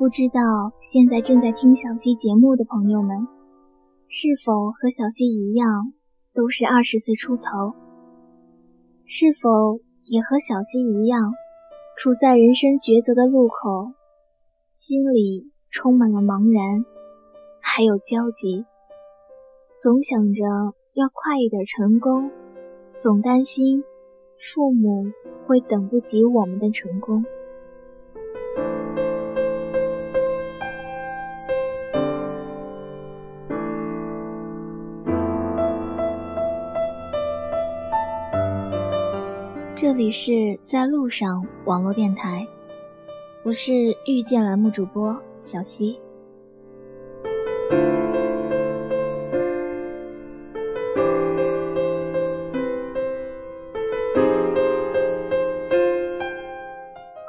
[0.00, 3.28] 不知道现在正在听小溪节目的朋友们，
[4.08, 5.92] 是否和小溪一样，
[6.32, 7.42] 都是二十岁出头？
[9.04, 11.34] 是否也和小溪一样，
[11.98, 13.92] 处在人生抉择的路口，
[14.72, 16.86] 心里充满了茫然，
[17.60, 18.64] 还有焦急，
[19.82, 20.42] 总想着
[20.94, 22.30] 要快一点成功，
[22.98, 23.84] 总担心
[24.38, 25.12] 父母
[25.46, 27.26] 会等不及我们的成功。
[39.82, 42.46] 这里是在路上网络电台，
[43.42, 43.72] 我是
[44.04, 45.98] 遇见栏目主播小溪。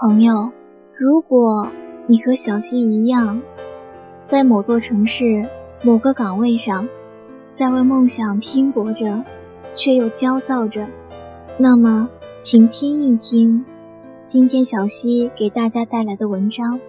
[0.00, 0.50] 朋友，
[0.96, 1.68] 如果
[2.08, 3.42] 你和小溪一样，
[4.26, 5.48] 在某座城市
[5.84, 6.88] 某个岗位上，
[7.52, 9.22] 在为梦想拼搏着，
[9.76, 10.88] 却又焦躁着，
[11.56, 12.10] 那么。
[12.40, 13.66] 请听一听，
[14.24, 16.80] 今天小溪给大家带来的文章。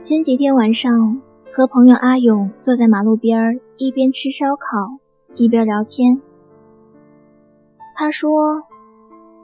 [0.00, 1.20] 前几天晚上，
[1.52, 4.98] 和朋友阿勇坐在马路边，一边吃烧烤，
[5.34, 6.22] 一边聊天。
[7.94, 8.30] 他说：“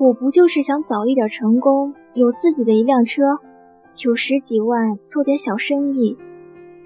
[0.00, 3.38] 我不就是想早一点成功，有自己的一辆车，
[4.02, 6.16] 有十几万，做点小生意，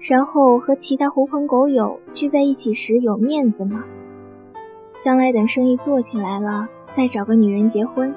[0.01, 3.85] 然后和其他狐朋狗友聚在一起时有面子吗？
[4.99, 8.13] 将来等生意做起来了。”再找个女人结婚。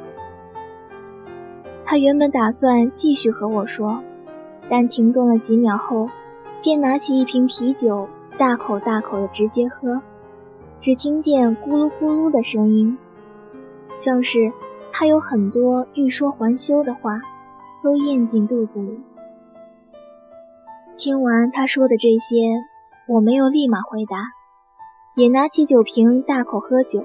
[1.85, 4.03] 他原本打算继续和我说，
[4.71, 6.09] 但停顿了几秒后，
[6.63, 10.01] 便拿起一瓶啤酒，大口大口的直接喝，
[10.81, 12.97] 只听见咕噜咕噜的声音，
[13.93, 14.53] 像是
[14.91, 17.21] 他有很多欲说还休的话，
[17.83, 19.01] 都咽进肚子里。
[20.97, 22.37] 听完他说的这些，
[23.07, 24.17] 我没有立马回答，
[25.15, 27.05] 也拿起酒瓶大口喝酒。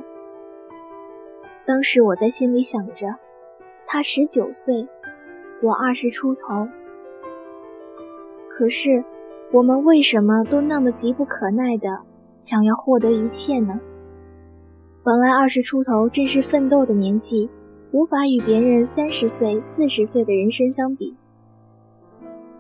[1.67, 3.16] 当时我在心里想着，
[3.88, 4.88] 他十九岁，
[5.61, 6.69] 我二十出头。
[8.50, 9.03] 可是
[9.51, 12.03] 我们为什么都那么急不可耐的
[12.39, 13.81] 想要获得一切呢？
[15.03, 17.50] 本来二十出头正是奋斗的年纪，
[17.91, 21.17] 无法与别人三十岁、四十岁的人生相比。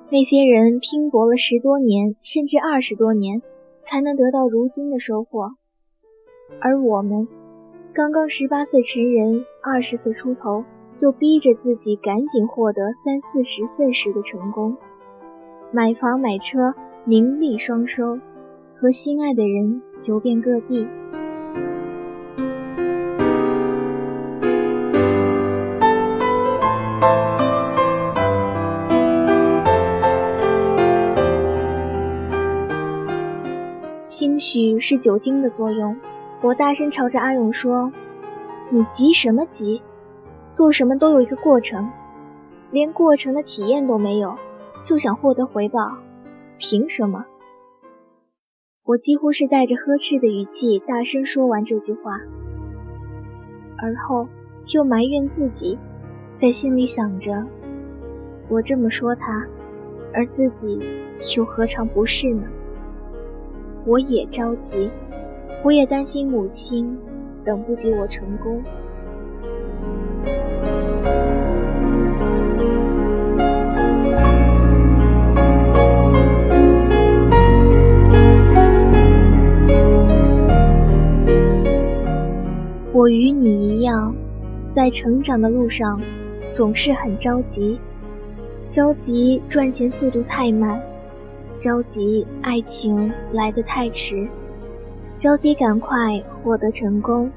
[0.09, 3.41] 那些人拼搏了十多年，甚至二十多年，
[3.83, 5.53] 才能得到如今的收获，
[6.59, 7.29] 而我们。
[7.97, 10.65] 刚刚十八岁成人，二十岁出头
[10.95, 14.77] 就逼着自己赶紧获得三四十岁时的成功，
[15.71, 16.75] 买房买车，
[17.05, 18.19] 名利双收，
[18.75, 20.87] 和心爱的人游遍各地。
[34.05, 35.97] 兴许是酒精的作用。
[36.43, 37.91] 我大声朝着阿勇说
[38.69, 39.81] ：“你急什么急？
[40.53, 41.89] 做什么都有一个过程，
[42.69, 44.35] 连过程的体验都没有，
[44.83, 45.97] 就想获得回报，
[46.59, 47.25] 凭什么？”
[48.85, 52.19] 我几乎是带着呵斥的语气大声说完这句话，
[53.79, 54.27] 而后
[54.67, 55.79] 又埋怨自己，
[56.35, 57.47] 在心里想着：
[58.47, 59.47] 我这么说他，
[60.13, 60.79] 而自己
[61.35, 62.43] 又何尝不是呢？
[63.87, 64.91] 我也着急。
[65.67, 66.97] 我也担心母亲
[67.43, 68.63] 等不及我成功。
[82.93, 84.15] 我与你一样，
[84.71, 85.99] 在成长的路上
[86.49, 87.77] 总是很着急，
[88.71, 90.81] 着急赚钱速度太慢，
[91.59, 94.29] 着急爱情来得太迟。
[95.19, 97.31] 着急赶快获得成功。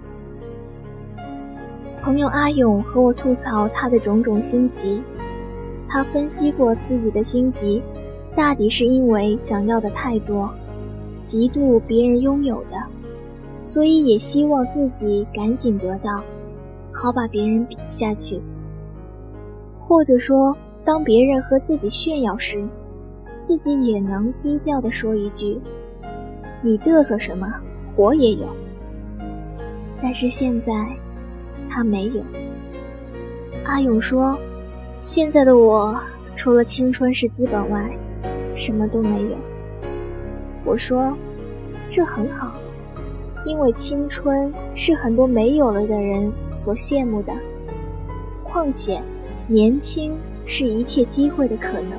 [2.03, 5.03] 朋友阿勇和我吐槽他的种种心急，
[5.89, 7.83] 他分析过自己的心急，
[8.37, 10.51] 大抵是因为想要的太多，
[11.27, 12.77] 嫉妒别人拥有的，
[13.63, 16.23] 所以也希望自己赶紧得到，
[16.93, 18.43] 好把别人比下去。
[19.79, 20.55] 或者说，
[20.85, 22.69] 当别人和自己炫耀时，
[23.43, 25.61] 自己也能低调的说一句
[26.63, 27.55] ：“你嘚瑟什么？”
[27.97, 28.49] 我也有，
[30.03, 30.73] 但是现在
[31.69, 32.23] 他没有。
[33.65, 34.39] 阿勇说
[34.99, 36.01] ：“现在的我
[36.35, 37.91] 除了青春是资本外，
[38.55, 39.37] 什么都没有。”
[40.65, 41.17] 我说
[41.89, 42.55] ：“这很好，
[43.45, 47.33] 因为青春是很多没有了的人所羡慕的。
[48.43, 49.03] 况且
[49.47, 50.17] 年轻
[50.47, 51.93] 是一切机会的可能。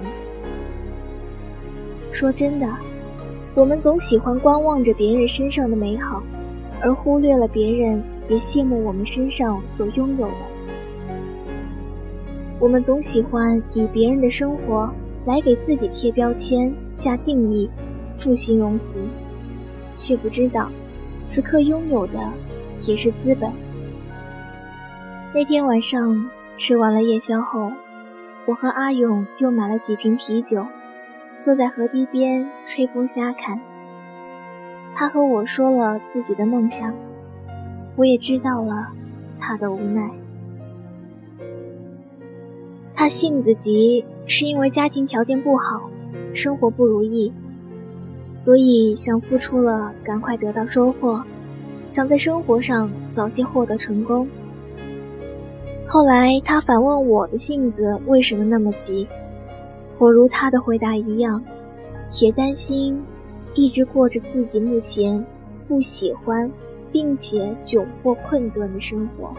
[2.12, 2.68] 说真的，
[3.54, 6.24] 我们总喜欢观望着别人身上的美好，
[6.82, 10.34] 而忽略了别人也羡慕我们身上所拥有的。
[12.60, 14.94] 我们总喜欢以别人的生活
[15.26, 17.70] 来给自己贴标签、下定义、
[18.18, 19.00] 赋形容词，
[19.98, 20.72] 却不知道
[21.24, 22.32] 此刻拥有的
[22.84, 23.52] 也是资本。
[25.34, 27.74] 那天晚上吃完了夜宵后，
[28.46, 30.68] 我和阿勇又买了几瓶啤酒，
[31.42, 33.60] 坐在河堤边吹风瞎看。
[34.96, 36.96] 他和我说了自己的梦想，
[37.96, 38.90] 我也知道了
[39.40, 40.12] 他的无奈。
[42.94, 45.90] 他性子急，是因为家庭条件不好，
[46.36, 47.34] 生活不如意，
[48.34, 51.24] 所以想付出了赶快得到收获，
[51.88, 54.28] 想在生活上早些获得成功。
[55.88, 59.08] 后来他反问我的性子为什么那么急，
[60.02, 61.44] 我如他的回答一样，
[62.24, 63.04] 也担心
[63.54, 65.28] 一直过着自己目前
[65.68, 66.52] 不喜欢
[66.92, 69.36] 并且窘迫困顿的生活。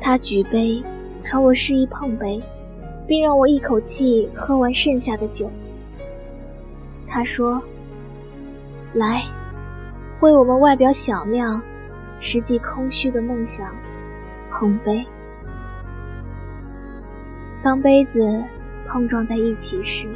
[0.00, 0.82] 他举杯
[1.20, 2.42] 朝我示意碰杯，
[3.06, 5.50] 并让我一口气喝完剩下的酒。
[7.06, 7.60] 他说
[8.96, 9.24] ：“来，
[10.22, 11.60] 为我们外表响亮、
[12.18, 13.74] 实际空虚的梦想。”
[14.50, 15.04] 碰杯。
[17.62, 18.42] 当杯子
[18.86, 20.08] 碰撞在一起时，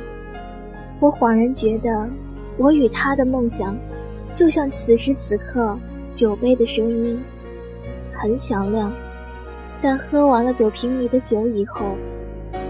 [0.98, 2.10] 我恍然觉得，
[2.58, 3.76] 我与他的梦想，
[4.34, 5.78] 就像此时此刻
[6.12, 7.22] 酒杯的声音，
[8.12, 8.92] 很响亮，
[9.80, 11.96] 但喝完了酒瓶里的酒以后，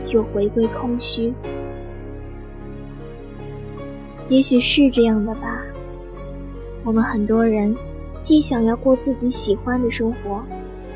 [0.09, 1.33] 又回归空虚。
[4.29, 5.63] 也许是这样的吧。
[6.85, 7.77] 我们很多人，
[8.21, 10.45] 既想要过自己喜欢的生活。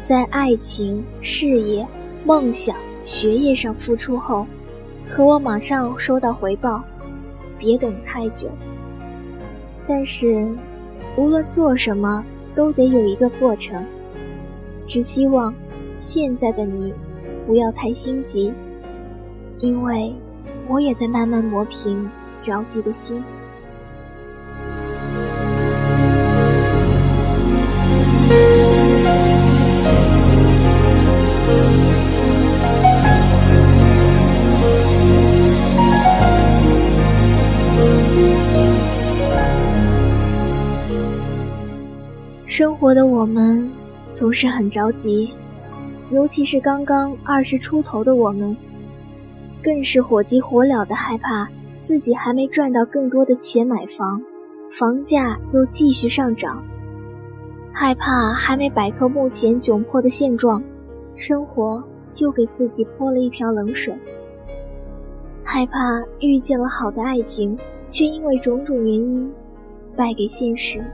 [0.03, 1.87] 在爱情、事业、
[2.25, 4.47] 梦想、学业上付出后，
[5.11, 6.85] 渴望马上收到回报，
[7.59, 8.51] 别等太久。
[9.89, 10.49] 但是，
[11.17, 12.25] 无论做什么，
[12.55, 13.85] 都得有一个过程。
[14.87, 15.55] 只希望
[15.97, 16.93] 现在的你
[17.47, 18.53] 不要太心急，
[19.59, 20.15] 因为
[20.69, 23.23] 我也在慢慢磨平着急的心。
[42.61, 43.71] 生活的我们
[44.13, 45.33] 总是很着急，
[46.11, 48.55] 尤其是刚刚二十出头的我们，
[49.63, 51.49] 更是火急火燎的害怕
[51.81, 54.21] 自己还没赚到更多的钱买房，
[54.71, 56.63] 房价又继续上涨，
[57.73, 60.63] 害怕还没摆脱目前窘迫的现状，
[61.17, 61.83] 生活
[62.19, 63.95] 又给自己泼了一瓢冷水，
[65.45, 67.59] 害怕遇见了好的爱情，
[67.89, 69.33] 却因为种种原因
[69.97, 70.85] 败给现实。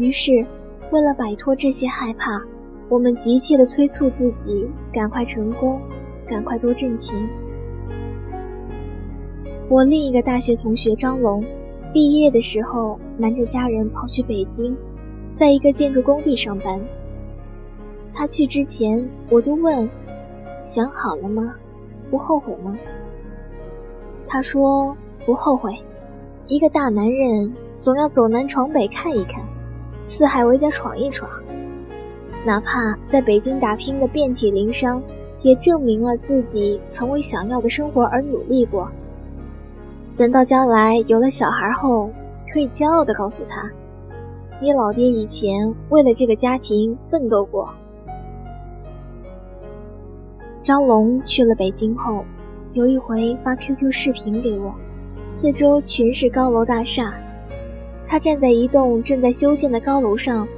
[0.00, 0.46] 于是，
[0.90, 2.42] 为了摆脱这些害怕，
[2.88, 5.78] 我们急切地催促自己赶快成功，
[6.26, 7.28] 赶快多挣钱。
[9.68, 11.44] 我另一个大学同学张龙，
[11.92, 14.74] 毕业的时候瞒着家人跑去北京，
[15.34, 16.80] 在一个建筑工地上班。
[18.14, 19.90] 他去之前，我就问
[20.64, 21.56] ：“想好了吗？
[22.10, 22.74] 不后悔吗？”
[24.26, 25.76] 他说：“不后悔。
[26.46, 29.44] 一个大男人总要走南闯北看一看。”
[30.10, 31.30] 四海为家闯一闯，
[32.44, 35.00] 哪怕在北京打拼的遍体鳞伤，
[35.40, 38.90] 也证明了自己曾为想要的生活而努力过。
[40.16, 42.10] 等到将来有了小孩后，
[42.52, 43.70] 可以骄傲地告诉他
[44.60, 47.70] ：“你老爹以前为了这个家庭奋斗过。”
[50.60, 52.24] 张龙去了北京后，
[52.72, 54.74] 有一回发 QQ 视频给我，
[55.28, 57.14] 四周全是高楼大厦。
[58.10, 60.48] 他站在一栋正在修建的高楼上，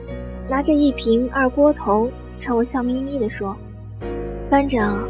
[0.49, 3.55] 拿着一瓶二锅头，朝我笑眯眯地说
[4.49, 5.07] ：“班长，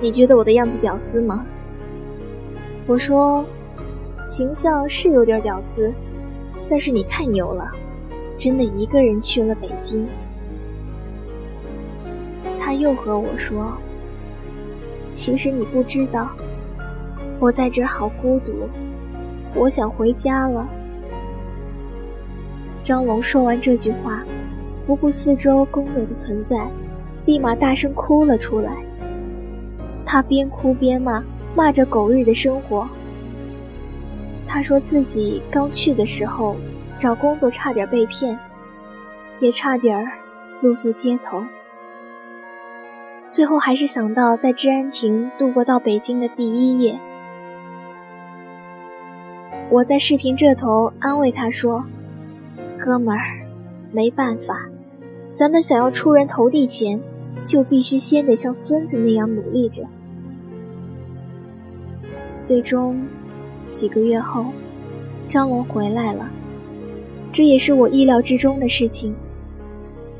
[0.00, 1.46] 你觉得我的样子屌丝吗？”
[2.88, 3.46] 我说
[4.26, 5.94] ：“形象是有点屌丝，
[6.68, 7.70] 但是你太牛了，
[8.36, 10.08] 真的一个人去了北京。”
[12.58, 13.78] 他又和我说
[15.14, 16.28] ：“其实你不知道，
[17.38, 18.68] 我在这好孤独，
[19.54, 20.68] 我想回家了。”
[22.88, 24.24] 张龙说完这句话，
[24.86, 26.70] 不顾四周工友的存在，
[27.26, 28.72] 立马大声哭了出来。
[30.06, 31.22] 他边哭边骂，
[31.54, 32.88] 骂着狗日的生活。
[34.46, 36.56] 他说自己刚去的时候
[36.96, 38.38] 找工作差点被骗，
[39.38, 40.08] 也差点
[40.62, 41.44] 露宿街头。
[43.28, 46.98] 最后还是想到在治安亭度过到北京的第一夜。
[49.68, 51.84] 我在视频这头安慰他说
[52.78, 53.46] ：“哥们儿，
[53.92, 54.68] 没办法，
[55.34, 57.00] 咱们想要出人头地前，
[57.44, 59.82] 就必须先得像孙子那样努力着。”
[62.40, 63.06] 最终，
[63.68, 64.46] 几个月后，
[65.26, 66.30] 张龙回来了，
[67.32, 69.14] 这也是我意料之中的事情。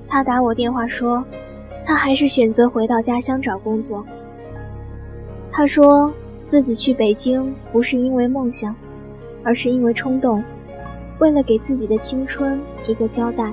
[0.09, 1.25] 他打我电话说，
[1.87, 4.05] 他还是选择回到家乡找工作。
[5.53, 6.12] 他说
[6.45, 8.75] 自己去北京不是因为梦想。
[9.45, 10.43] 而是因为冲动，
[11.19, 13.53] 为了给自己的青春一个交代。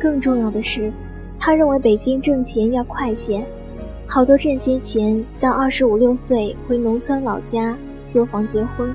[0.00, 0.92] 更重要的是，
[1.38, 3.44] 他认为北京挣钱要快些，
[4.06, 8.94] 好多挣些钱，到二十五六岁回农村老家修房结婚。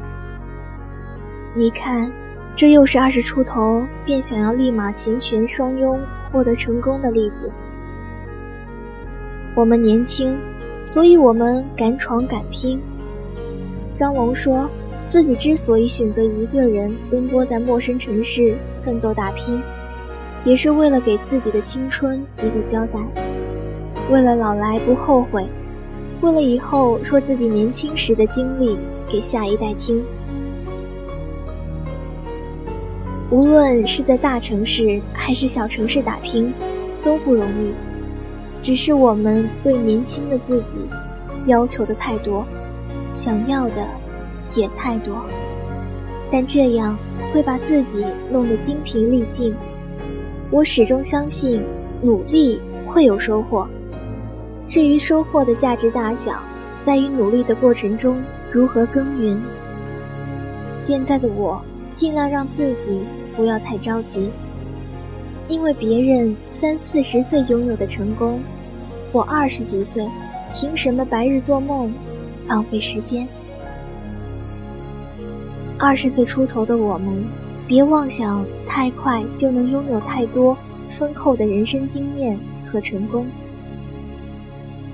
[1.55, 2.11] 你看，
[2.55, 5.99] 这又是二十出头便想要立马钱权双拥，
[6.31, 7.51] 获得成功的例子。
[9.55, 10.37] 我们年轻，
[10.85, 12.81] 所以我们敢闯敢拼。
[13.93, 14.69] 张龙说。
[15.07, 19.61] 自己之所以选择一个人奔波在陌生城市奋斗打拼，
[20.43, 22.99] 也是为了给自己的青春一个交代，
[24.11, 25.47] 为了老来不后悔，
[26.21, 30.03] 为了以后说自己年轻时的经历给下一代听。
[33.29, 36.51] 无论是在大城市还是小城市打拼，
[37.03, 37.73] 都不容易。
[38.61, 40.79] 只是我们对年轻的自己
[41.45, 42.43] 要求的太多，
[43.13, 43.87] 想要的。
[44.53, 45.25] 也太多，
[46.31, 46.97] 但这样
[47.33, 49.53] 会把自己弄得精疲力尽。
[50.51, 51.61] 我始终相信，
[52.01, 53.67] 努力会有收获。
[54.67, 56.39] 至于收获的价值大小，
[56.81, 58.21] 在于努力的过程中
[58.51, 59.41] 如何耕耘。
[60.73, 61.61] 现在的我，
[61.93, 62.99] 尽量让自己
[63.35, 64.29] 不要太着急，
[65.47, 68.39] 因为别人三四十岁拥有的成功，
[69.11, 70.07] 我二十几岁，
[70.53, 71.93] 凭什么白日做梦，
[72.47, 73.27] 浪费时间？
[75.77, 77.25] 二十岁出头的我们，
[77.67, 80.57] 别妄想太快就能拥有太多
[80.89, 82.39] 丰厚的人生经验
[82.71, 83.27] 和成功。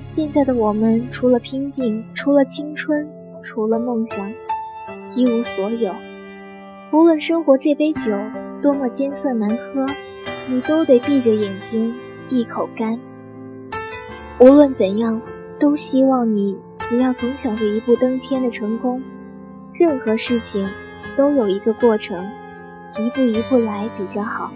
[0.01, 3.07] 现在的我们，除了拼劲，除了青春，
[3.43, 4.33] 除了梦想，
[5.15, 5.93] 一无所有。
[6.91, 8.11] 无论生活这杯酒
[8.61, 9.85] 多么艰涩难喝，
[10.49, 11.93] 你都得闭着眼睛
[12.27, 12.99] 一口干。
[14.39, 15.21] 无论怎样，
[15.59, 16.57] 都希望你
[16.89, 19.03] 不要总想着一步登天的成功。
[19.81, 20.69] 任何事情
[21.17, 22.29] 都有一个过程，
[22.99, 24.51] 一步一步来比较好。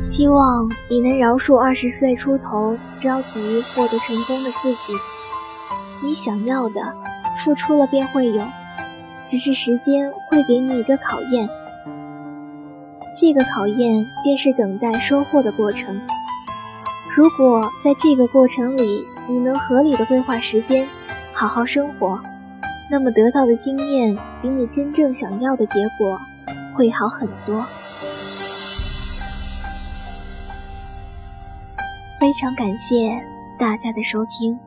[0.00, 4.92] 希望你能饶恕二十岁出头着急获得成功的自己。
[6.00, 6.94] 你想要的，
[7.44, 8.44] 付出了便会有。
[9.30, 11.48] 只是时间会给你一个考验，
[13.16, 16.00] 这个考验便是等待收获的过程。
[17.14, 20.88] 如果在这个过程里你能合理的规划时间，
[21.32, 22.18] 好好生活，
[22.90, 26.18] 那么得到的经验比你真正想要的结果
[26.74, 27.64] 会好很多。
[32.18, 33.22] 非常感谢
[33.60, 34.58] 大家的收听。